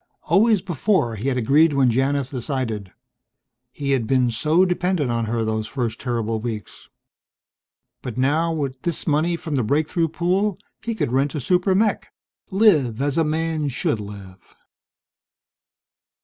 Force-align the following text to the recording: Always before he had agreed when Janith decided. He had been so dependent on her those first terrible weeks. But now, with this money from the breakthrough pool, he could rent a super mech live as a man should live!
Always 0.23 0.63
before 0.63 1.15
he 1.15 1.27
had 1.27 1.37
agreed 1.37 1.73
when 1.73 1.91
Janith 1.91 2.31
decided. 2.31 2.91
He 3.71 3.91
had 3.91 4.07
been 4.07 4.31
so 4.31 4.65
dependent 4.65 5.11
on 5.11 5.25
her 5.25 5.45
those 5.45 5.67
first 5.67 5.99
terrible 6.01 6.39
weeks. 6.41 6.89
But 8.01 8.17
now, 8.17 8.51
with 8.51 8.81
this 8.81 9.05
money 9.05 9.35
from 9.35 9.57
the 9.57 9.63
breakthrough 9.63 10.07
pool, 10.07 10.57
he 10.81 10.95
could 10.95 11.11
rent 11.11 11.35
a 11.35 11.39
super 11.39 11.75
mech 11.75 12.11
live 12.49 12.99
as 12.99 13.15
a 13.15 13.23
man 13.23 13.67
should 13.67 13.99
live! 13.99 14.55